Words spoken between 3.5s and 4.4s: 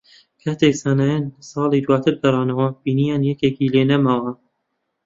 لێ نەماوە